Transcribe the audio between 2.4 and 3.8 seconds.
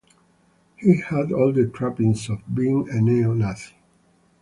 being a neo-Nazi.